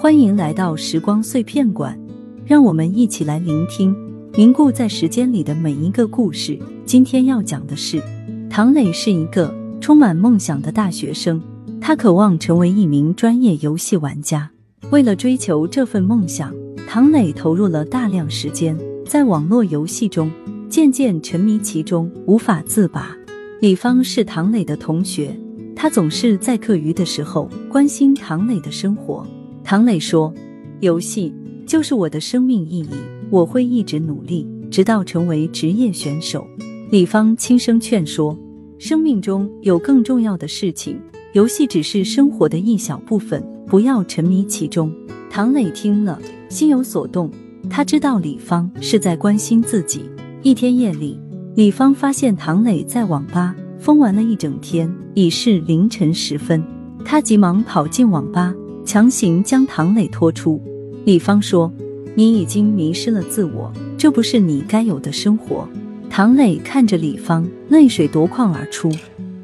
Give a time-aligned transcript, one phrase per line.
[0.00, 1.98] 欢迎来到时光碎片馆，
[2.46, 3.92] 让我们一起来聆听
[4.34, 6.56] 凝固在时间里的每一个故事。
[6.84, 8.00] 今天要讲的是，
[8.48, 11.42] 唐磊是一个充满梦想的大学生，
[11.80, 14.48] 他渴望成为一名专业游戏玩家。
[14.92, 16.54] 为了追求这份梦想，
[16.86, 20.30] 唐磊投入了大量时间在网络游戏中，
[20.70, 23.16] 渐渐沉迷其中，无法自拔。
[23.60, 25.36] 李芳是唐磊的同学。
[25.74, 29.26] 他总是在课余的时候关心唐磊的生活。
[29.70, 30.32] 唐磊说
[30.80, 31.30] ：“游戏
[31.66, 32.88] 就是我的生命意义，
[33.28, 36.46] 我会一直努力，直到成为职业选手。”
[36.90, 38.34] 李芳轻声劝说
[38.80, 40.98] ：“生命中有更重要的事情，
[41.34, 44.90] 游戏只是生活的一小部分，不要沉迷其中。”
[45.28, 47.30] 唐磊听了，心有所动。
[47.68, 50.00] 他知道李芳是在关心自己。
[50.42, 51.20] 一天夜里，
[51.56, 53.54] 李芳发现唐磊在网吧。
[53.78, 56.64] 疯玩了一整天，已是凌晨时分。
[57.04, 58.54] 他急忙跑进网吧，
[58.88, 60.58] 强行将唐磊拖出。
[61.04, 61.70] 李芳说
[62.16, 65.68] ：“你已经迷失了自我，这不是你该有的生活。”
[66.08, 68.90] 唐磊看着李芳，泪水夺眶而出。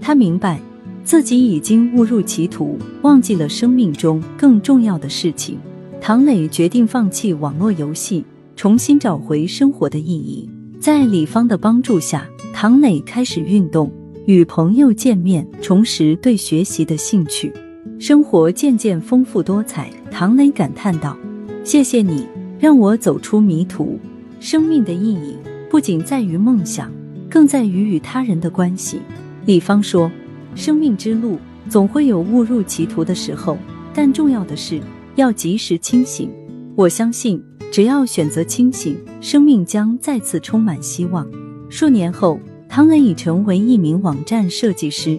[0.00, 0.58] 他明白
[1.04, 5.58] 自己已经误入歧途，忘记了生命中更重要的事情。
[6.00, 8.24] 唐磊决定放弃网络游戏，
[8.56, 10.48] 重新找回生活的意义。
[10.80, 13.92] 在李芳的帮助下，唐磊开始运动。
[14.24, 17.52] 与朋友见面，重拾对学习的兴趣，
[17.98, 19.88] 生活渐渐丰富多彩。
[20.10, 21.16] 唐磊感叹道
[21.64, 22.26] ：“谢谢你，
[22.58, 23.98] 让我走出迷途。
[24.40, 25.36] 生命的意义
[25.70, 26.92] 不仅在于梦想，
[27.30, 29.00] 更在于与他人的关系。”
[29.46, 30.10] 李芳说
[30.54, 33.56] ：“生命之路总会有误入歧途的时候，
[33.94, 34.80] 但重要的是
[35.16, 36.30] 要及时清醒。
[36.76, 41.26] 我相信，只要选择清醒，生命将再次充满希望。”
[41.70, 42.38] 数年后。
[42.66, 45.16] 唐磊已成为一名网站设计师，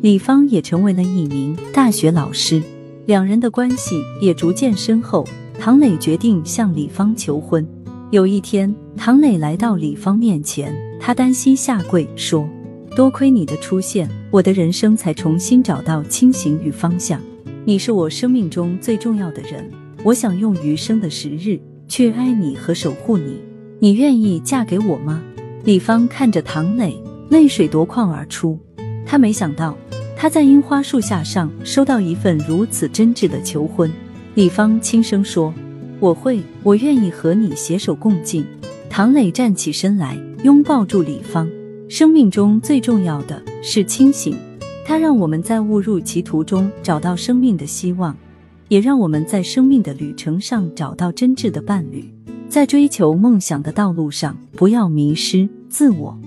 [0.00, 2.62] 李芳也成为了一名大学老师，
[3.06, 5.26] 两人的关系也逐渐深厚。
[5.58, 7.66] 唐磊决定向李芳求婚。
[8.12, 12.48] 有一天，唐磊来到李芳面前，他单膝下跪说
[12.94, 17.20] ：“多亏你的出现，我的人生才重新找到清醒与方向。
[17.64, 19.68] 你是我生命中最重要的人，
[20.04, 21.58] 我想用余生的时日
[21.88, 23.40] 去爱你和守护你。
[23.80, 25.20] 你愿意嫁给我吗？”
[25.64, 26.96] 李芳看着唐磊，
[27.30, 28.56] 泪水夺眶而出。
[29.04, 29.76] 他没想到，
[30.20, 33.88] 他在樱花树下上收到一份如此真挚的求婚。
[34.34, 35.54] 李芳轻声说
[36.00, 38.44] ：“我会，我愿意和你携手共进。”
[38.90, 41.48] 唐磊站起身来，拥抱住李芳。
[41.88, 44.36] 生命中最重要的是清醒，
[44.84, 48.16] 它让我们在误入歧途中找到生命的希望，
[48.66, 52.12] 也让我们在生命的旅程上找到真挚的伴侣。
[52.48, 55.48] 在追求梦想的道路上，不要迷失。
[55.68, 56.18] 自我。